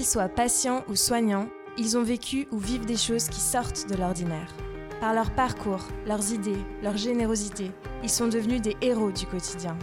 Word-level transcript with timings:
Qu'ils 0.00 0.08
soient 0.08 0.30
patients 0.30 0.82
ou 0.88 0.96
soignants, 0.96 1.50
ils 1.76 1.98
ont 1.98 2.02
vécu 2.02 2.48
ou 2.52 2.58
vivent 2.58 2.86
des 2.86 2.96
choses 2.96 3.28
qui 3.28 3.38
sortent 3.38 3.86
de 3.90 3.96
l'ordinaire. 3.96 4.50
Par 4.98 5.12
leur 5.12 5.30
parcours, 5.30 5.86
leurs 6.06 6.32
idées, 6.32 6.56
leur 6.82 6.96
générosité, 6.96 7.70
ils 8.02 8.08
sont 8.08 8.26
devenus 8.26 8.62
des 8.62 8.78
héros 8.80 9.12
du 9.12 9.26
quotidien. 9.26 9.76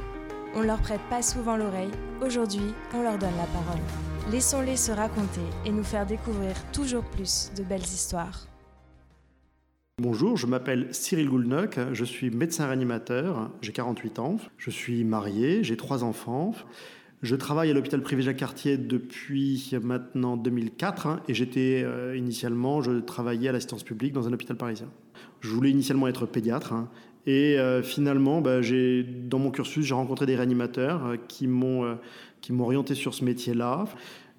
On 0.55 0.61
leur 0.61 0.81
prête 0.81 1.07
pas 1.11 1.21
souvent 1.21 1.55
l'oreille, 1.55 1.91
aujourd'hui 2.19 2.73
on 2.95 3.03
leur 3.03 3.19
donne 3.19 3.37
la 3.37 3.45
parole. 3.45 3.79
Laissons-les 4.31 4.75
se 4.75 4.91
raconter 4.91 5.45
et 5.67 5.71
nous 5.71 5.83
faire 5.83 6.07
découvrir 6.07 6.55
toujours 6.71 7.03
plus 7.03 7.51
de 7.55 7.61
belles 7.61 7.81
histoires. 7.81 8.47
Bonjour, 10.01 10.35
je 10.35 10.47
m'appelle 10.47 10.87
Cyril 10.93 11.29
Goulnock, 11.29 11.79
je 11.93 12.05
suis 12.05 12.31
médecin 12.31 12.65
réanimateur, 12.65 13.51
j'ai 13.61 13.71
48 13.71 14.17
ans, 14.17 14.37
je 14.57 14.71
suis 14.71 15.03
marié, 15.03 15.63
j'ai 15.63 15.77
trois 15.77 16.03
enfants. 16.03 16.53
Je 17.23 17.35
travaille 17.35 17.71
à 17.71 17.73
l'hôpital 17.73 18.01
privé 18.01 18.21
Jacques 18.21 18.37
Cartier 18.37 18.77
depuis 18.77 19.71
maintenant 19.81 20.37
2004 20.37 21.07
hein, 21.07 21.19
et 21.27 21.33
j'étais 21.33 21.81
euh, 21.83 22.15
initialement, 22.15 22.83
je 22.83 22.91
travaillais 22.99 23.49
à 23.49 23.51
l'assistance 23.51 23.83
publique 23.83 24.13
dans 24.13 24.27
un 24.27 24.33
hôpital 24.33 24.55
parisien. 24.55 24.87
Je 25.41 25.49
voulais 25.49 25.71
initialement 25.71 26.07
être 26.07 26.27
pédiatre 26.27 26.73
hein, 26.73 26.89
et 27.25 27.57
euh, 27.57 27.81
finalement, 27.81 28.39
bah, 28.39 28.59
dans 28.61 29.39
mon 29.39 29.49
cursus, 29.49 29.83
j'ai 29.83 29.95
rencontré 29.95 30.27
des 30.27 30.35
réanimateurs 30.35 31.05
euh, 31.05 31.15
qui 31.27 31.47
m'ont 31.47 31.97
qui 32.39 32.53
m'ont 32.53 32.65
orienté 32.65 32.93
sur 32.93 33.15
ce 33.15 33.25
métier-là. 33.25 33.85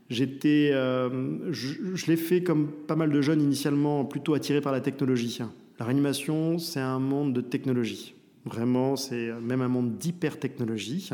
J'étais, 0.08 0.70
je, 0.72 1.94
je 1.94 2.06
l'ai 2.06 2.16
fait 2.16 2.42
comme 2.42 2.68
pas 2.86 2.96
mal 2.96 3.10
de 3.10 3.20
jeunes 3.20 3.42
initialement 3.42 4.04
plutôt 4.04 4.34
attirés 4.34 4.60
par 4.62 4.72
la 4.72 4.80
technologie. 4.80 5.40
La 5.78 5.84
réanimation, 5.84 6.58
c'est 6.58 6.80
un 6.80 7.00
monde 7.00 7.34
de 7.34 7.40
technologie. 7.40 8.14
Vraiment, 8.46 8.96
c'est 8.96 9.32
même 9.42 9.60
un 9.60 9.68
monde 9.68 9.98
d'hyper-technologie. 9.98 11.10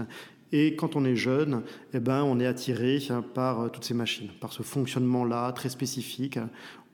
Et 0.52 0.76
quand 0.76 0.96
on 0.96 1.04
est 1.04 1.16
jeune, 1.16 1.62
eh 1.92 2.00
ben, 2.00 2.22
on 2.22 2.38
est 2.38 2.46
attiré 2.46 2.98
par 3.34 3.60
euh, 3.60 3.68
toutes 3.68 3.84
ces 3.84 3.94
machines, 3.94 4.28
par 4.40 4.52
ce 4.52 4.62
fonctionnement-là 4.62 5.52
très 5.52 5.68
spécifique, 5.68 6.38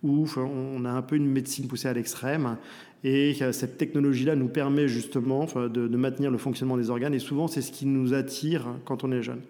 où 0.02 0.26
on 0.36 0.84
a 0.86 0.90
un 0.90 1.02
peu 1.02 1.16
une 1.16 1.26
médecine 1.26 1.68
poussée 1.68 1.88
à 1.88 1.92
l'extrême. 1.92 2.56
Et 3.04 3.36
euh, 3.42 3.52
cette 3.52 3.76
technologie-là 3.76 4.34
nous 4.34 4.48
permet 4.48 4.88
justement 4.88 5.44
de, 5.44 5.68
de 5.68 5.96
maintenir 5.96 6.30
le 6.30 6.38
fonctionnement 6.38 6.76
des 6.76 6.90
organes. 6.90 7.14
Et 7.14 7.18
souvent, 7.18 7.48
c'est 7.48 7.62
ce 7.62 7.72
qui 7.72 7.86
nous 7.86 8.14
attire 8.14 8.66
quand 8.84 9.04
on 9.04 9.12
est 9.12 9.22
jeune. 9.22 9.42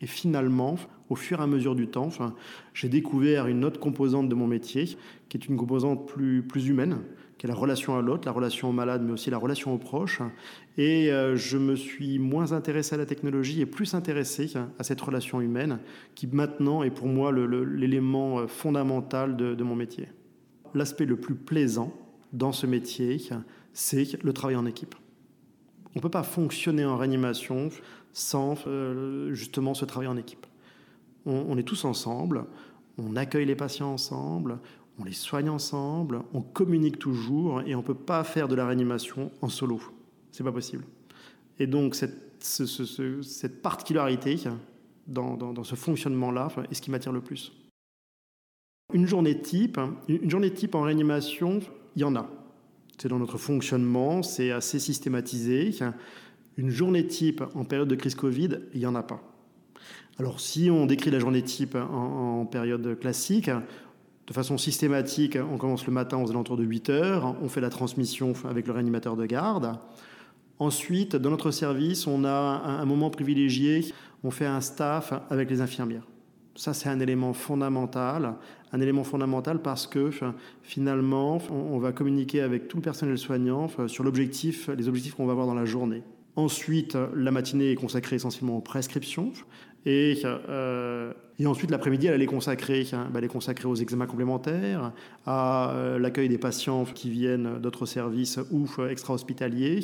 Et 0.00 0.06
finalement, 0.06 0.76
au 1.08 1.14
fur 1.14 1.40
et 1.40 1.42
à 1.42 1.46
mesure 1.46 1.76
du 1.76 1.86
temps, 1.86 2.08
j'ai 2.74 2.88
découvert 2.88 3.46
une 3.46 3.64
autre 3.64 3.78
composante 3.78 4.28
de 4.28 4.34
mon 4.34 4.46
métier, 4.46 4.96
qui 5.28 5.36
est 5.36 5.46
une 5.46 5.56
composante 5.56 6.08
plus, 6.08 6.42
plus 6.42 6.68
humaine, 6.68 6.98
qui 7.42 7.46
est 7.46 7.48
la 7.48 7.56
relation 7.56 7.98
à 7.98 8.02
l'autre, 8.02 8.24
la 8.24 8.30
relation 8.30 8.68
au 8.68 8.72
malade, 8.72 9.02
mais 9.04 9.10
aussi 9.10 9.28
la 9.28 9.36
relation 9.36 9.74
aux 9.74 9.78
proches. 9.78 10.22
Et 10.78 11.10
euh, 11.10 11.34
je 11.34 11.58
me 11.58 11.74
suis 11.74 12.20
moins 12.20 12.52
intéressé 12.52 12.94
à 12.94 12.98
la 12.98 13.04
technologie 13.04 13.60
et 13.60 13.66
plus 13.66 13.94
intéressé 13.94 14.48
à 14.78 14.84
cette 14.84 15.00
relation 15.00 15.40
humaine, 15.40 15.80
qui 16.14 16.28
maintenant 16.28 16.84
est 16.84 16.92
pour 16.92 17.08
moi 17.08 17.32
l'élément 17.32 18.38
euh, 18.38 18.46
fondamental 18.46 19.36
de, 19.36 19.60
mon 19.64 19.74
métier. 19.74 20.06
L'aspect 20.72 21.04
le 21.04 21.16
plus 21.16 21.34
plaisant 21.34 21.92
dans 22.32 22.52
ce 22.52 22.64
métier, 22.64 23.20
c'est 23.72 24.22
le 24.22 24.32
travail 24.32 24.54
en 24.54 24.64
équipe. 24.64 24.94
On 25.96 25.98
ne 25.98 26.00
peut 26.00 26.10
pas 26.10 26.22
fonctionner 26.22 26.84
en 26.84 26.96
réanimation 26.96 27.70
sans 28.12 28.54
euh, 28.68 29.32
justement 29.34 29.74
ce 29.74 29.84
travail 29.84 30.06
en 30.06 30.16
équipe. 30.16 30.46
On, 31.26 31.58
est 31.58 31.64
tous 31.64 31.84
ensemble, 31.86 32.44
on 32.98 33.16
accueille 33.16 33.46
les 33.46 33.56
patients 33.56 33.92
ensemble, 33.92 34.60
on 34.98 35.04
les 35.04 35.12
soigne 35.12 35.48
ensemble, 35.48 36.22
on 36.32 36.42
communique 36.42 36.98
toujours 36.98 37.62
et 37.62 37.74
on 37.74 37.78
ne 37.78 37.84
peut 37.84 37.94
pas 37.94 38.24
faire 38.24 38.48
de 38.48 38.54
la 38.54 38.66
réanimation 38.66 39.30
en 39.40 39.48
solo. 39.48 39.80
C'est 40.30 40.44
pas 40.44 40.52
possible. 40.52 40.84
Et 41.58 41.66
donc 41.66 41.94
cette, 41.94 43.62
particularité 43.62 44.36
dans, 45.06 45.36
dans 45.36 45.64
ce 45.64 45.74
fonctionnement-là 45.74 46.48
est 46.70 46.74
ce 46.74 46.82
qui 46.82 46.90
m'attire 46.90 47.12
le 47.12 47.20
plus. 47.20 47.52
Une 48.92 49.06
journée 49.06 49.40
type, 49.40 49.80
une 50.08 50.30
journée 50.30 50.52
type 50.52 50.74
en 50.74 50.82
réanimation, 50.82 51.60
il 51.96 52.02
y 52.02 52.04
en 52.04 52.14
a. 52.14 52.28
C'est 52.98 53.08
dans 53.08 53.18
notre 53.18 53.38
fonctionnement, 53.38 54.22
c'est 54.22 54.50
assez 54.50 54.78
systématisé. 54.78 55.70
Une 56.56 56.70
journée 56.70 57.06
type 57.06 57.42
en 57.54 57.64
période 57.64 57.88
de 57.88 57.94
crise 57.94 58.14
Covid, 58.14 58.58
il 58.74 58.80
n'y 58.80 58.86
en 58.86 58.94
a 58.94 59.02
pas. 59.02 59.22
Alors 60.18 60.40
si 60.40 60.70
on 60.70 60.84
décrit 60.84 61.10
la 61.10 61.18
journée 61.18 61.42
type 61.42 61.74
en, 61.74 62.44
période 62.44 62.98
classique, 63.00 63.50
de 64.26 64.32
façon 64.32 64.56
systématique, 64.58 65.36
on 65.36 65.58
commence 65.58 65.86
le 65.86 65.92
matin 65.92 66.18
aux 66.18 66.30
alentours 66.30 66.56
de 66.56 66.64
8 66.64 66.90
heures, 66.90 67.36
on 67.42 67.48
fait 67.48 67.60
la 67.60 67.70
transmission 67.70 68.32
avec 68.48 68.66
le 68.66 68.72
réanimateur 68.72 69.16
de 69.16 69.26
garde. 69.26 69.78
Ensuite, 70.58 71.16
dans 71.16 71.30
notre 71.30 71.50
service, 71.50 72.06
on 72.06 72.24
a 72.24 72.30
un 72.30 72.84
moment 72.84 73.10
privilégié, 73.10 73.92
on 74.22 74.30
fait 74.30 74.46
un 74.46 74.60
staff 74.60 75.12
avec 75.28 75.50
les 75.50 75.60
infirmières. 75.60 76.06
Ça, 76.54 76.74
c'est 76.74 76.88
un 76.88 77.00
élément 77.00 77.32
fondamental. 77.32 78.34
Un 78.72 78.80
élément 78.80 79.04
fondamental 79.04 79.60
parce 79.60 79.86
que 79.86 80.10
finalement, 80.62 81.38
on 81.50 81.78
va 81.78 81.92
communiquer 81.92 82.42
avec 82.42 82.68
tout 82.68 82.76
le 82.76 82.82
personnel 82.82 83.18
soignant 83.18 83.68
sur 83.86 84.04
l'objectif, 84.04 84.68
les 84.68 84.88
objectifs 84.88 85.14
qu'on 85.14 85.26
va 85.26 85.32
avoir 85.32 85.46
dans 85.46 85.54
la 85.54 85.64
journée. 85.64 86.02
Ensuite, 86.36 86.96
la 87.14 87.30
matinée 87.30 87.72
est 87.72 87.74
consacrée 87.74 88.16
essentiellement 88.16 88.56
aux 88.56 88.62
prescriptions. 88.62 89.32
Et, 89.84 90.20
euh, 90.24 91.12
et 91.38 91.46
ensuite, 91.46 91.70
l'après-midi, 91.70 92.06
elle, 92.06 92.24
consacrée, 92.26 92.86
hein, 92.92 93.08
bah, 93.10 93.18
elle 93.18 93.24
est 93.24 93.28
consacrée 93.28 93.66
aux 93.66 93.74
examens 93.74 94.06
complémentaires, 94.06 94.92
à 95.26 95.72
euh, 95.72 95.98
l'accueil 95.98 96.28
des 96.28 96.38
patients 96.38 96.84
qui 96.84 97.10
viennent 97.10 97.58
d'autres 97.58 97.86
services 97.86 98.38
ou 98.50 98.66
extra-hospitaliers. 98.88 99.80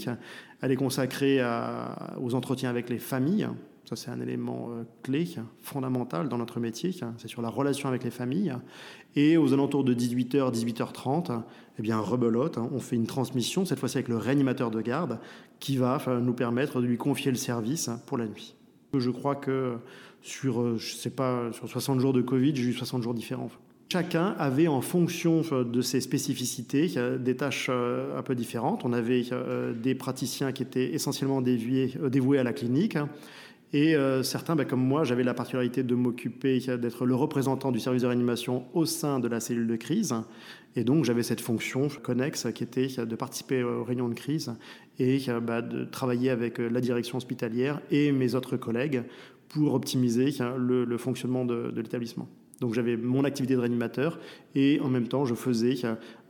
Elle 0.60 0.72
est 0.72 0.76
consacrée 0.76 1.41
aux 2.20 2.34
entretiens 2.34 2.70
avec 2.70 2.91
les 2.91 2.98
familles. 2.98 3.48
Ça, 3.88 3.97
c'est 3.97 4.10
un 4.10 4.20
élément 4.20 4.69
euh, 4.70 4.84
clé, 5.03 5.26
fondamental 5.62 6.28
dans 6.28 6.36
notre 6.36 6.60
métier. 6.60 6.94
C'est 7.16 7.28
sur 7.28 7.41
la 7.41 7.48
relation 7.48 7.88
avec 7.88 8.04
les 8.04 8.10
familles. 8.10 8.54
Et 9.16 9.38
aux 9.38 9.54
alentours 9.54 9.82
de 9.82 9.94
18h, 9.94 10.53
18h30, 10.53 11.41
eh 11.78 11.82
bien, 11.82 11.98
rebelote, 11.98 12.59
hein, 12.59 12.69
on 12.72 12.80
fait 12.80 12.97
une 12.97 13.06
transmission, 13.06 13.65
cette 13.65 13.78
fois-ci 13.78 13.97
avec 13.97 14.09
le 14.09 14.19
réanimateur 14.19 14.70
de 14.70 14.82
garde, 14.82 15.20
qui 15.59 15.78
va 15.78 15.98
nous 16.20 16.34
permettre 16.34 16.82
de 16.82 16.86
lui 16.86 16.98
confier 16.98 17.30
le 17.30 17.38
service 17.38 17.88
pour 18.04 18.19
la 18.19 18.26
nuit. 18.26 18.54
Je 18.94 19.10
crois 19.10 19.37
que 19.37 19.76
sur, 20.22 20.60
euh, 20.60 20.76
je 20.78 20.94
sais 20.94 21.10
pas, 21.10 21.53
sur 21.53 21.69
60 21.69 22.00
jours 22.00 22.12
de 22.12 22.22
Covid, 22.22 22.54
j'ai 22.56 22.65
eu 22.65 22.72
60 22.72 23.03
jours 23.03 23.15
différents. 23.15 23.50
Chacun 23.91 24.34
avait 24.38 24.69
en 24.69 24.82
fonction 24.82 25.41
de 25.41 25.81
ses 25.81 26.03
spécificités 26.03 26.93
des 27.19 27.37
tâches 27.37 27.69
euh, 27.71 28.19
un 28.19 28.22
peu 28.22 28.34
différentes. 28.34 28.84
On 28.84 28.93
avait 28.93 29.25
des 29.75 29.94
praticiens 29.94 30.53
qui 30.53 30.62
étaient 30.62 30.93
essentiellement 30.93 31.41
dévoués, 31.41 31.94
dévoués 32.10 32.38
à 32.38 32.43
la 32.43 32.53
clinique 32.53 32.98
et 33.72 33.94
euh, 33.94 34.22
certains, 34.22 34.56
bah, 34.56 34.64
comme 34.64 34.82
moi, 34.82 35.04
j'avais 35.04 35.24
la 35.24 35.34
particularité 35.34 35.82
de 35.82 35.94
m'occuper, 35.94 36.58
d'être 36.58 37.04
le 37.04 37.14
représentant 37.14 37.70
du 37.70 37.80
service 37.80 38.02
de 38.02 38.06
réanimation 38.06 38.64
au 38.72 38.86
sein 38.86 39.20
de 39.20 39.28
la 39.28 39.40
cellule 39.40 39.66
de 39.66 39.76
crise. 39.76 40.14
Et 40.74 40.84
donc, 40.84 41.04
j'avais 41.04 41.22
cette 41.22 41.40
fonction 41.40 41.88
connexe 42.02 42.46
qui 42.54 42.64
était 42.64 42.88
de 42.88 43.16
participer 43.16 43.62
aux 43.62 43.84
réunions 43.84 44.08
de 44.08 44.14
crise 44.14 44.54
et 44.98 45.18
bah, 45.42 45.60
de 45.60 45.84
travailler 45.84 46.30
avec 46.30 46.58
la 46.58 46.80
direction 46.80 47.18
hospitalière 47.18 47.80
et 47.90 48.10
mes 48.12 48.34
autres 48.34 48.56
collègues 48.56 49.02
pour 49.48 49.74
optimiser 49.74 50.30
le, 50.56 50.84
le 50.84 50.98
fonctionnement 50.98 51.44
de, 51.44 51.72
l'établissement. 51.76 52.28
Donc 52.60 52.74
j'avais 52.74 52.96
mon 52.96 53.24
activité 53.24 53.54
de 53.54 53.60
réanimateur 53.60 54.18
et 54.54 54.80
en 54.80 54.88
même 54.88 55.08
temps 55.08 55.24
je 55.24 55.34
faisais 55.34 55.76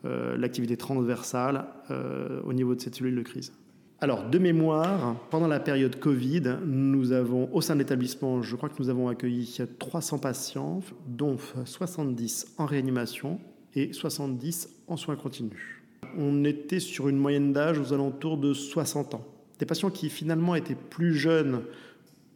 euh, 0.05 0.37
l'activité 0.37 0.76
transversale 0.76 1.66
euh, 1.91 2.41
au 2.44 2.53
niveau 2.53 2.75
de 2.75 2.81
cette 2.81 2.97
cellule 2.97 3.16
de 3.16 3.22
crise. 3.22 3.53
Alors, 4.01 4.31
de 4.31 4.39
mémoire, 4.39 5.17
pendant 5.29 5.49
la 5.49 5.59
période 5.59 5.99
Covid, 5.99 6.59
nous 6.65 7.11
avons, 7.11 7.49
au 7.53 7.61
sein 7.61 7.75
de 7.75 7.81
l'établissement, 7.81 8.43
je 8.43 8.55
crois 8.55 8.69
que 8.69 8.77
nous 8.79 8.91
avons 8.91 9.09
accueilli 9.09 9.59
300 9.81 10.19
patients, 10.19 10.81
dont 11.09 11.37
70 11.65 12.55
en 12.59 12.67
réanimation 12.67 13.41
et 13.75 13.93
70 13.93 14.69
en 14.87 14.97
soins 14.97 15.17
continus. 15.17 15.83
On 16.17 16.45
était 16.45 16.79
sur 16.79 17.09
une 17.09 17.17
moyenne 17.17 17.53
d'âge 17.53 17.81
aux 17.81 17.93
alentours 17.93 18.39
de 18.39 18.55
60 18.55 19.15
ans. 19.15 19.27
Des 19.59 19.67
patients 19.67 19.91
qui 19.91 20.11
finalement 20.11 20.55
étaient 20.55 20.77
plus 20.77 21.15
jeunes 21.15 21.62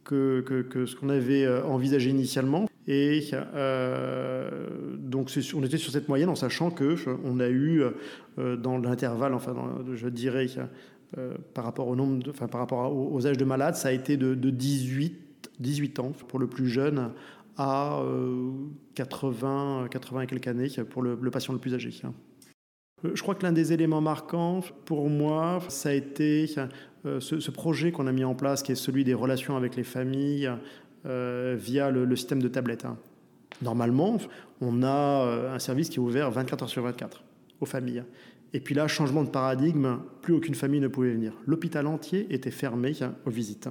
que, 0.03 0.43
ce 0.85 0.95
qu'on 0.97 1.07
avait 1.07 1.45
euh, 1.45 1.63
envisagé 1.63 2.09
initialement. 2.09 2.67
Et 2.87 3.29
euh, 3.33 4.49
donc 4.97 5.31
on 5.55 5.63
était 5.63 5.77
sur 5.77 5.93
cette 5.93 6.09
moyenne 6.09 6.27
en 6.27 6.35
sachant 6.35 6.69
que 6.69 6.97
on 7.23 7.39
a 7.39 7.47
eu 7.47 7.81
euh, 8.37 8.57
dans 8.57 8.77
l'intervalle, 8.77 9.33
enfin 9.33 9.55
je 9.93 10.09
dirais 10.09 10.47
euh, 11.17 11.35
par 11.53 11.63
rapport 11.63 11.87
au 11.87 11.95
nombre, 11.95 12.27
enfin 12.29 12.47
par 12.47 12.59
rapport 12.59 12.91
aux, 12.91 13.27
âges 13.27 13.37
de 13.37 13.45
malades, 13.45 13.75
ça 13.75 13.89
a 13.89 13.91
été 13.91 14.17
de, 14.17 14.33
18, 14.33 15.51
18 15.59 15.99
ans 15.99 16.11
pour 16.27 16.39
le 16.39 16.47
plus 16.47 16.67
jeune 16.67 17.11
à 17.55 18.01
80, 18.95 19.87
80 19.91 20.21
et 20.21 20.27
quelques 20.27 20.47
années 20.47 20.69
pour 20.89 21.03
le, 21.03 21.15
patient 21.29 21.53
le 21.53 21.59
plus 21.59 21.75
âgé. 21.75 21.91
Euh, 23.05 23.11
je 23.13 23.21
crois 23.21 23.35
que 23.35 23.43
l'un 23.43 23.51
des 23.51 23.73
éléments 23.73 24.01
marquants 24.01 24.61
pour 24.85 25.07
moi, 25.07 25.59
ça 25.67 25.89
a 25.89 25.93
été 25.93 26.49
euh, 27.05 27.19
ce, 27.19 27.51
projet 27.51 27.91
qu'on 27.91 28.07
a 28.07 28.11
mis 28.11 28.23
en 28.23 28.33
place, 28.33 28.63
qui 28.63 28.71
est 28.71 28.75
celui 28.75 29.03
des 29.03 29.13
relations 29.13 29.55
avec 29.55 29.75
les 29.75 29.83
familles 29.83 30.49
via 31.05 31.91
le, 31.91 32.15
système 32.15 32.41
de 32.41 32.47
tablette. 32.47 32.85
Hein. 32.85 32.97
Normalement, 33.61 34.17
on 34.61 34.81
a 34.81 35.51
un 35.53 35.59
service 35.59 35.89
qui 35.89 35.97
est 35.97 35.99
ouvert 35.99 36.31
24 36.31 36.63
heures 36.63 36.69
sur 36.69 36.81
24 36.81 37.23
aux 37.61 37.65
familles. 37.65 38.03
Et 38.53 38.59
puis 38.59 38.75
là, 38.75 38.87
changement 38.87 39.23
de 39.23 39.29
paradigme, 39.29 39.99
plus 40.21 40.33
aucune 40.33 40.55
famille 40.55 40.79
ne 40.79 40.87
pouvait 40.87 41.11
venir. 41.11 41.33
L'hôpital 41.47 41.87
entier 41.87 42.27
était 42.29 42.51
fermé 42.51 42.93
aux 43.25 43.29
visites. 43.29 43.67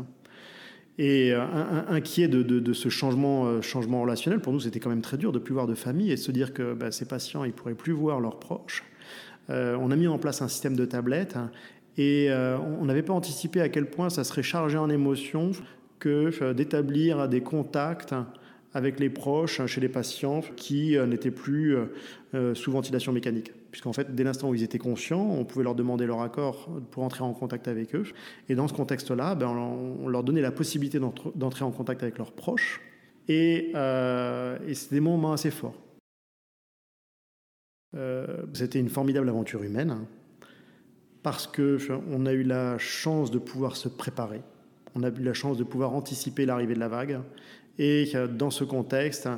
Et 0.98 1.32
inquiet 1.32 2.28
de, 2.28 2.72
ce 2.72 2.88
changement, 2.88 3.62
changement 3.62 4.02
relationnel, 4.02 4.40
pour 4.40 4.52
nous, 4.52 4.60
c'était 4.60 4.80
quand 4.80 4.90
même 4.90 5.00
très 5.00 5.16
dur 5.16 5.32
de 5.32 5.38
plus 5.38 5.54
voir 5.54 5.66
de 5.66 5.74
famille 5.74 6.10
et 6.10 6.16
de 6.16 6.20
se 6.20 6.32
dire 6.32 6.52
que 6.52 6.74
bah, 6.74 6.90
ces 6.90 7.06
patients, 7.06 7.44
ils 7.44 7.52
pourraient 7.52 7.74
plus 7.74 7.92
voir 7.92 8.20
leurs 8.20 8.38
proches. 8.38 8.84
on 9.48 9.90
a 9.90 9.96
mis 9.96 10.06
en 10.06 10.18
place 10.18 10.42
un 10.42 10.48
système 10.48 10.76
de 10.76 10.84
tablettes 10.84 11.38
et 11.96 12.28
on 12.30 12.84
n'avait 12.84 13.02
pas 13.02 13.14
anticipé 13.14 13.60
à 13.60 13.68
quel 13.68 13.88
point 13.88 14.10
ça 14.10 14.24
serait 14.24 14.42
chargé 14.42 14.76
en 14.76 14.90
émotions 14.90 15.52
que 15.98 16.52
d'établir 16.52 17.28
des 17.28 17.40
contacts 17.40 18.14
avec 18.74 19.00
les 19.00 19.10
proches 19.10 19.64
chez 19.66 19.80
les 19.80 19.88
patients 19.88 20.40
qui 20.56 20.96
euh, 20.96 21.06
n'étaient 21.06 21.30
plus 21.30 21.76
euh, 21.76 21.84
euh, 22.34 22.54
sous 22.54 22.72
ventilation 22.72 23.12
mécanique. 23.12 23.52
Puisqu'en 23.72 23.92
fait, 23.92 24.14
dès 24.14 24.22
l'instant 24.22 24.50
où 24.50 24.54
ils 24.54 24.62
étaient 24.62 24.78
conscients, 24.78 25.26
on 25.30 25.44
pouvait 25.44 25.64
leur 25.64 25.74
demander 25.74 26.06
leur 26.06 26.20
accord 26.20 26.68
pour 26.90 27.02
entrer 27.02 27.24
en 27.24 27.32
contact 27.32 27.66
avec 27.68 27.94
eux. 27.94 28.04
Et 28.48 28.54
dans 28.54 28.68
ce 28.68 28.74
contexte-là, 28.74 29.34
ben, 29.34 29.48
on 29.48 30.08
leur 30.08 30.22
donnait 30.22 30.42
la 30.42 30.52
possibilité 30.52 31.00
d'entrer 31.34 31.64
en 31.64 31.70
contact 31.70 32.02
avec 32.02 32.18
leurs 32.18 32.32
proches. 32.32 32.82
Et, 33.28 33.70
et 33.70 34.74
c'était 34.74 34.96
des 34.96 35.00
moments 35.00 35.32
assez 35.32 35.50
forts. 35.50 35.74
c'était 38.52 38.78
une 38.78 38.90
formidable 38.90 39.28
aventure 39.30 39.62
humaine 39.62 39.90
hein, 39.90 40.06
parce 41.22 41.46
que 41.46 41.78
on 42.10 42.26
a 42.26 42.32
eu 42.32 42.42
la 42.42 42.76
chance 42.78 43.30
de 43.30 43.38
pouvoir 43.38 43.76
se 43.76 43.88
préparer. 43.88 44.42
On 44.94 45.02
a 45.02 45.08
eu 45.08 45.22
la 45.22 45.32
chance 45.32 45.56
de 45.56 45.64
pouvoir 45.64 45.94
anticiper 45.94 46.44
l'arrivée 46.44 46.74
de 46.74 46.80
la 46.80 46.88
vague 46.88 47.20
et 47.78 48.12
dans 48.36 48.50
ce 48.50 48.64
contexte, 48.64 49.28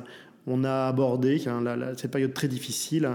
on 0.47 0.63
a 0.63 0.87
abordé 0.87 1.41
cette 1.97 2.11
période 2.11 2.33
très 2.33 2.47
difficile 2.47 3.09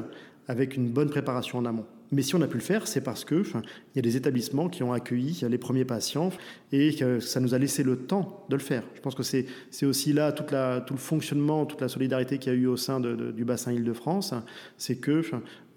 avec 0.51 0.77
une 0.77 0.89
bonne 0.89 1.09
préparation 1.09 1.59
en 1.59 1.65
amont. 1.65 1.87
Mais 2.11 2.23
si 2.23 2.35
on 2.35 2.43
a 2.43 2.49
pu 2.49 2.57
le 2.57 2.63
faire, 2.63 2.89
c'est 2.89 3.03
parce 3.03 3.25
que 3.25 3.45
il 3.45 3.97
y 3.97 3.99
a 4.01 4.03
des 4.03 4.17
établissements 4.17 4.69
qui 4.69 4.83
ont 4.83 4.93
accueilli 4.93 5.43
les 5.49 5.59
premiers 5.59 5.85
patients 5.85 6.31
et 6.73 6.93
que 6.97 7.21
ça 7.21 7.39
nous 7.39 7.55
a 7.55 7.59
laissé 7.59 7.85
le 7.85 7.97
temps 7.97 8.45
de 8.49 8.57
le 8.57 8.63
faire. 8.63 8.83
Je 8.97 9.01
pense 9.01 9.15
que 9.15 9.23
c'est 9.23 9.47
aussi 9.85 10.13
là 10.13 10.33
tout 10.33 10.45
le 10.53 10.99
fonctionnement, 10.99 11.67
toute 11.67 11.81
la 11.81 11.89
solidarité 11.89 12.39
qu'il 12.39 12.53
y 12.53 12.57
a 12.57 12.59
eu 12.59 12.67
au 12.67 12.77
sein 12.77 12.99
du 12.99 13.45
bassin 13.45 13.73
Île-de-France. 13.73 14.35
C'est 14.77 14.97
que 14.97 15.23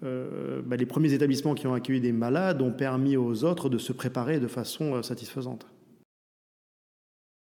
euh, 0.02 0.60
bah, 0.66 0.74
les 0.74 0.86
premiers 0.86 1.12
établissements 1.12 1.54
qui 1.54 1.68
ont 1.68 1.74
accueilli 1.74 2.00
des 2.00 2.12
malades 2.12 2.60
ont 2.60 2.72
permis 2.72 3.16
aux 3.16 3.44
autres 3.44 3.68
de 3.68 3.78
se 3.78 3.92
préparer 3.92 4.40
de 4.40 4.48
façon 4.48 4.96
euh, 4.96 5.02
satisfaisante. 5.02 5.66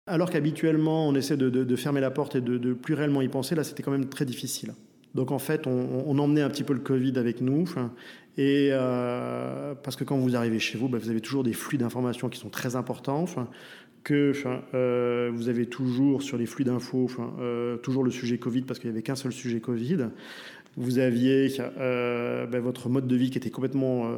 Alors 0.06 0.30
qu'habituellement, 0.30 1.08
on 1.08 1.14
essaie 1.14 1.38
de, 1.38 1.76
fermer 1.76 2.02
la 2.02 2.10
porte 2.10 2.36
et 2.36 2.40
de, 2.42 2.74
plus 2.74 2.94
réellement 2.94 3.22
y 3.22 3.28
penser, 3.28 3.54
là, 3.54 3.64
c'était 3.64 3.82
quand 3.82 3.90
même 3.90 4.08
très 4.08 4.26
difficile. 4.26 4.74
Donc 5.16 5.32
en 5.32 5.38
fait, 5.38 5.66
on, 5.66 6.18
emmenait 6.18 6.42
un 6.42 6.50
petit 6.50 6.62
peu 6.62 6.74
le 6.74 6.80
Covid 6.80 7.18
avec 7.18 7.40
nous. 7.40 7.64
Et 8.36 8.68
euh, 8.70 9.74
parce 9.82 9.96
que 9.96 10.04
quand 10.04 10.18
vous 10.18 10.36
arrivez 10.36 10.58
chez 10.58 10.76
vous, 10.76 10.88
bah, 10.88 10.98
vous 11.00 11.08
avez 11.08 11.22
toujours 11.22 11.42
des 11.42 11.54
flux 11.54 11.78
d'informations 11.78 12.28
qui 12.28 12.38
sont 12.38 12.50
très 12.50 12.76
importants. 12.76 13.24
que 14.04 14.32
euh, 14.74 15.30
vous 15.34 15.48
avez 15.48 15.64
toujours 15.66 16.22
sur 16.22 16.36
les 16.36 16.44
flux 16.44 16.64
d'infos, 16.64 17.08
euh, 17.40 17.78
toujours 17.78 18.04
le 18.04 18.10
sujet 18.10 18.36
Covid 18.36 18.62
parce 18.62 18.78
qu'il 18.78 18.90
n'y 18.90 18.94
avait 18.94 19.02
qu'un 19.02 19.16
seul 19.16 19.32
sujet 19.32 19.60
Covid. 19.60 20.08
Vous 20.76 20.98
aviez 20.98 21.48
bah, 21.78 22.60
votre 22.60 22.90
mode 22.90 23.06
de 23.06 23.16
vie 23.16 23.30
qui 23.30 23.38
était 23.38 23.48
complètement 23.48 24.10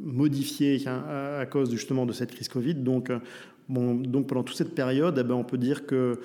modifié 0.00 0.80
à, 0.86 1.38
à, 1.40 1.46
cause 1.46 1.72
justement 1.72 2.06
de 2.06 2.12
cette 2.12 2.30
crise 2.30 2.46
Covid. 2.46 2.74
Donc 2.76 3.10
donc 3.68 4.28
pendant 4.28 4.44
toute 4.44 4.56
cette 4.56 4.76
période, 4.76 5.18
eh 5.18 5.24
ben, 5.24 5.34
on 5.34 5.42
peut 5.42 5.58
dire 5.58 5.86
que 5.86 6.20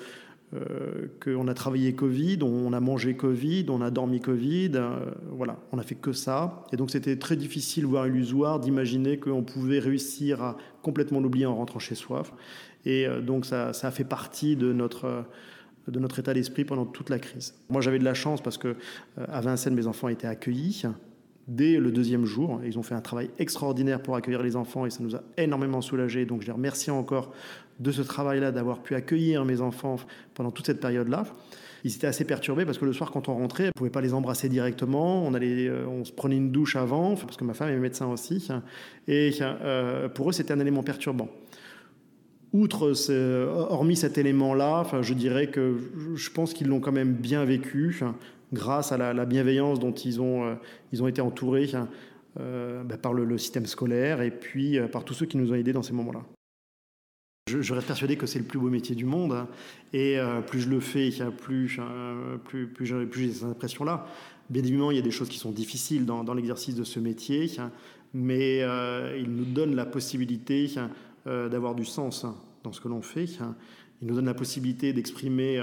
euh, 0.54 1.06
qu'on 1.22 1.48
a 1.48 1.54
travaillé 1.54 1.94
Covid, 1.94 2.40
on 2.42 2.74
a 2.74 2.80
mangé 2.80 3.14
Covid, 3.14 3.64
on 3.70 3.80
a 3.80 3.90
dormi 3.90 4.20
Covid, 4.20 4.72
euh, 4.74 5.10
voilà, 5.30 5.56
on 5.72 5.78
a 5.78 5.82
fait 5.82 5.94
que 5.94 6.12
ça. 6.12 6.64
Et 6.72 6.76
donc 6.76 6.90
c'était 6.90 7.16
très 7.16 7.36
difficile, 7.36 7.86
voire 7.86 8.06
illusoire, 8.06 8.60
d'imaginer 8.60 9.18
qu'on 9.18 9.42
pouvait 9.42 9.78
réussir 9.78 10.42
à 10.42 10.58
complètement 10.82 11.20
l'oublier 11.20 11.46
en 11.46 11.56
rentrant 11.56 11.78
chez 11.78 11.94
soi. 11.94 12.24
Et 12.84 13.06
euh, 13.06 13.22
donc 13.22 13.46
ça, 13.46 13.72
ça, 13.72 13.88
a 13.88 13.90
fait 13.90 14.04
partie 14.04 14.56
de 14.56 14.72
notre 14.72 15.24
de 15.88 15.98
notre 15.98 16.18
état 16.18 16.34
d'esprit 16.34 16.64
pendant 16.64 16.84
toute 16.84 17.08
la 17.08 17.18
crise. 17.18 17.54
Moi, 17.68 17.80
j'avais 17.80 17.98
de 17.98 18.04
la 18.04 18.14
chance 18.14 18.40
parce 18.40 18.56
que 18.56 18.76
à 19.16 19.40
Vincennes, 19.40 19.74
mes 19.74 19.88
enfants 19.88 20.08
étaient 20.08 20.28
accueillis 20.28 20.84
dès 21.48 21.78
le 21.78 21.90
deuxième 21.90 22.24
jour. 22.24 22.60
Ils 22.64 22.78
ont 22.78 22.82
fait 22.82 22.94
un 22.94 23.00
travail 23.00 23.30
extraordinaire 23.38 24.02
pour 24.02 24.16
accueillir 24.16 24.42
les 24.42 24.56
enfants 24.56 24.86
et 24.86 24.90
ça 24.90 25.02
nous 25.02 25.16
a 25.16 25.22
énormément 25.36 25.80
soulagés. 25.80 26.24
Donc 26.24 26.42
je 26.42 26.46
les 26.46 26.52
remercie 26.52 26.90
encore 26.90 27.32
de 27.82 27.92
ce 27.92 28.02
travail-là, 28.02 28.52
d'avoir 28.52 28.80
pu 28.80 28.94
accueillir 28.94 29.44
mes 29.44 29.60
enfants 29.60 29.96
pendant 30.34 30.50
toute 30.50 30.66
cette 30.66 30.80
période-là. 30.80 31.24
Ils 31.84 31.94
étaient 31.94 32.06
assez 32.06 32.24
perturbés 32.24 32.64
parce 32.64 32.78
que 32.78 32.84
le 32.84 32.92
soir, 32.92 33.10
quand 33.10 33.28
on 33.28 33.34
rentrait, 33.34 33.64
on 33.64 33.66
ne 33.68 33.72
pouvait 33.72 33.90
pas 33.90 34.00
les 34.00 34.14
embrasser 34.14 34.48
directement. 34.48 35.24
On, 35.26 35.34
allait, 35.34 35.66
euh, 35.66 35.86
on 35.86 36.04
se 36.04 36.12
prenait 36.12 36.36
une 36.36 36.52
douche 36.52 36.76
avant, 36.76 37.16
parce 37.16 37.36
que 37.36 37.44
ma 37.44 37.54
femme 37.54 37.70
est 37.70 37.76
médecin 37.76 38.06
aussi. 38.06 38.48
Et 39.08 39.32
euh, 39.40 40.08
pour 40.08 40.30
eux, 40.30 40.32
c'était 40.32 40.52
un 40.52 40.60
élément 40.60 40.82
perturbant. 40.82 41.28
Outre, 42.52 42.92
hormis 43.70 43.96
cet 43.96 44.18
élément-là, 44.18 44.86
je 45.00 45.14
dirais 45.14 45.46
que 45.48 45.78
je 46.14 46.30
pense 46.30 46.52
qu'ils 46.52 46.68
l'ont 46.68 46.80
quand 46.80 46.92
même 46.92 47.14
bien 47.14 47.44
vécu 47.46 47.98
grâce 48.52 48.92
à 48.92 48.98
la, 48.98 49.24
bienveillance 49.24 49.80
dont 49.80 49.92
ils 49.92 50.20
ont, 50.20 50.44
euh, 50.44 50.54
ils 50.92 51.02
ont 51.02 51.08
été 51.08 51.22
entourés 51.22 51.70
bah, 52.36 52.98
par 53.00 53.14
le, 53.14 53.38
système 53.38 53.64
scolaire 53.64 54.20
et 54.20 54.30
puis 54.30 54.78
par 54.92 55.02
tous 55.04 55.14
ceux 55.14 55.26
qui 55.26 55.38
nous 55.38 55.50
ont 55.50 55.54
aidés 55.54 55.72
dans 55.72 55.82
ces 55.82 55.94
moments-là. 55.94 56.20
Je, 57.60 57.74
reste 57.74 57.86
persuadé 57.86 58.16
que 58.16 58.26
c'est 58.26 58.38
le 58.38 58.44
plus 58.44 58.58
beau 58.58 58.68
métier 58.68 58.94
du 58.94 59.04
monde 59.04 59.46
et 59.92 60.18
plus 60.46 60.60
je 60.60 60.68
le 60.68 60.80
fais, 60.80 61.10
plus, 61.38 61.78
plus, 62.44 62.66
plus, 62.66 62.86
j'ai 62.86 63.32
cette 63.32 63.44
impression-là. 63.44 64.06
Bien 64.50 64.62
évidemment, 64.62 64.90
il 64.90 64.96
y 64.96 65.00
a 65.00 65.02
des 65.02 65.10
choses 65.10 65.28
qui 65.28 65.38
sont 65.38 65.52
difficiles 65.52 66.06
dans, 66.06 66.34
l'exercice 66.34 66.74
de 66.74 66.84
ce 66.84 67.00
métier, 67.00 67.50
mais 68.14 68.58
il 69.18 69.30
nous 69.30 69.44
donne 69.44 69.74
la 69.74 69.86
possibilité 69.86 70.70
d'avoir 71.26 71.74
du 71.74 71.84
sens 71.84 72.26
dans 72.62 72.72
ce 72.72 72.80
que 72.80 72.88
l'on 72.88 73.02
fait. 73.02 73.26
Il 74.00 74.08
nous 74.08 74.14
donne 74.14 74.26
la 74.26 74.34
possibilité 74.34 74.92
d'exprimer 74.92 75.62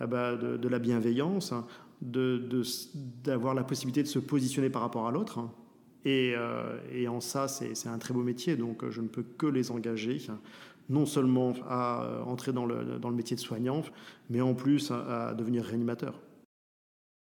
ah 0.00 0.06
bah, 0.06 0.36
de, 0.36 0.68
la 0.68 0.78
bienveillance, 0.78 1.54
d'avoir 2.02 3.54
la 3.54 3.64
possibilité 3.64 4.02
de 4.02 4.08
se 4.08 4.18
positionner 4.18 4.68
par 4.68 4.82
rapport 4.82 5.06
à 5.06 5.12
l'autre. 5.12 5.40
Euh, 6.06 6.78
et, 6.92 7.08
en 7.08 7.20
ça, 7.20 7.48
c'est 7.48 7.88
un 7.88 7.98
très 7.98 8.12
beau 8.12 8.22
métier, 8.22 8.56
donc 8.56 8.88
je 8.90 9.00
ne 9.00 9.08
peux 9.08 9.22
que 9.22 9.46
les 9.46 9.70
engager, 9.70 10.20
non 10.88 11.06
seulement 11.06 11.54
à 11.68 12.22
entrer 12.26 12.52
dans 12.52 12.66
le, 12.66 13.12
métier 13.12 13.36
de 13.36 13.40
soignant, 13.40 13.82
mais 14.30 14.40
en 14.40 14.54
plus 14.54 14.90
à, 14.90 15.34
devenir 15.34 15.64
réanimateur. 15.64 16.20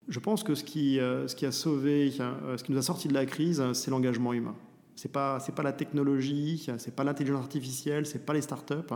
Je 0.09 0.21
pense 0.21 0.43
que 0.45 0.55
ce 0.55 0.63
qui, 0.65 1.01
euh, 1.01 1.27
a 1.43 1.53
sauvé, 1.53 2.11
ce 2.11 2.63
qui 2.63 2.73
nous 2.73 2.79
a 2.79 2.83
sorti 2.83 3.09
de 3.09 3.15
la 3.15 3.27
crise, 3.27 3.63
c'est 3.73 3.91
l'engagement 3.91 4.33
humain. 4.33 4.55
C'est 4.95 5.13
pas 5.13 5.39
pas 5.55 5.63
la 5.63 5.73
technologie, 5.73 6.67
c'est 6.79 6.95
pas 6.95 7.05
l'intelligence 7.05 7.41
artificielle, 7.41 8.07
c'est 8.07 8.25
pas 8.25 8.33
les 8.33 8.41
startups, 8.41 8.95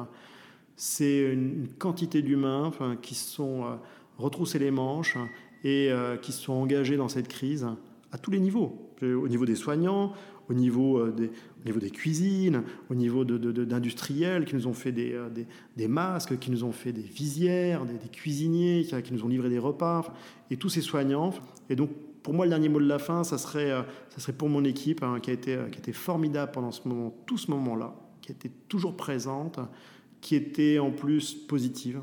c'est 0.76 1.32
une 1.32 1.69
quantité 1.79 2.22
d'humains 2.22 2.70
qui 3.03 3.15
se 3.15 3.29
sont 3.29 3.65
euh, 3.65 3.75
retroussés 4.17 4.58
les 4.58 4.70
manches 4.70 5.19
et 5.63 5.91
euh, 5.91 6.17
qui 6.17 6.32
se 6.32 6.41
sont 6.41 6.55
engagés 6.55 6.96
dans 6.96 7.08
cette 7.08 7.29
crise 7.29 7.67
à 8.13 8.17
tous 8.19 8.31
les 8.31 8.41
niveaux, 8.41 8.91
au 9.03 9.29
niveau 9.29 9.44
des 9.44 9.55
soignants, 9.55 10.15
au 10.51 10.55
niveau 10.55 10.99
euh, 10.99 11.13
des, 11.13 11.27
au 11.29 11.67
niveau 11.67 11.79
des 11.79 11.91
cuisines, 11.91 12.65
au 12.91 12.95
niveau 12.95 13.25
d'industriels 13.25 14.45
qui 14.45 14.57
nous 14.57 14.67
ont 14.67 14.75
fait 14.75 14.93
des, 14.93 15.13
euh, 15.13 15.29
des, 15.77 15.89
masques, 15.89 16.39
qui 16.39 16.51
nous 16.51 16.65
ont 16.65 16.73
fait 16.73 16.93
des 16.93 17.03
visières, 17.03 17.87
des, 17.87 18.09
cuisiniers 18.09 18.87
qui, 19.05 19.15
nous 19.15 19.25
ont 19.25 19.29
livré 19.29 19.49
des 19.49 19.59
repas, 19.59 20.13
et 20.51 20.57
tous 20.57 20.69
ces 20.69 20.81
soignants. 20.81 21.33
Et 21.69 21.77
donc, 21.77 21.91
pour 22.23 22.35
moi, 22.35 22.45
le 22.45 22.51
dernier 22.51 22.69
mot 22.69 22.81
de 22.81 22.87
la 22.87 22.99
fin, 22.99 23.25
ça 23.25 23.39
serait, 23.39 23.71
ça 24.11 24.21
serait 24.21 24.33
pour 24.33 24.49
mon 24.49 24.65
équipe, 24.65 25.03
hein, 25.03 25.21
qui, 25.23 25.31
a 25.31 25.33
été, 25.33 25.93
formidable 25.93 26.53
pendant 26.53 26.73
ce 26.73 26.87
moment, 26.87 27.15
tout 27.27 27.39
ce 27.39 27.51
moment-là, 27.53 27.95
qui 28.21 28.33
été 28.33 28.51
toujours 28.69 28.97
présente, 28.97 29.59
qui 30.21 30.35
était 30.35 30.79
en 30.79 30.91
plus 30.91 31.35
positive, 31.35 32.01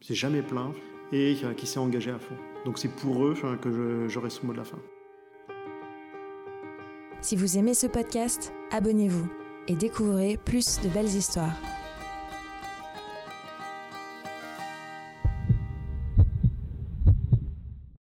c'est 0.00 0.14
jamais 0.14 0.42
plein, 0.42 0.72
et 1.12 1.36
qui 1.56 1.66
s'est 1.66 1.78
engagée 1.78 2.10
à 2.10 2.18
fond. 2.18 2.34
Donc 2.64 2.78
c'est 2.78 2.90
pour 2.90 3.24
eux 3.24 3.34
que 3.60 4.08
j'aurai 4.08 4.30
ce 4.30 4.44
mot 4.44 4.52
de 4.52 4.58
la 4.58 4.64
fin. 4.64 4.78
Si 7.24 7.36
vous 7.36 7.56
aimez 7.56 7.72
ce 7.72 7.86
podcast, 7.86 8.52
abonnez-vous 8.70 9.26
et 9.66 9.76
découvrez 9.76 10.36
plus 10.44 10.78
de 10.82 10.90
belles 10.90 11.06
histoires. 11.06 11.56